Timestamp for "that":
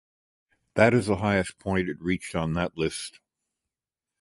0.73-0.95, 2.53-2.75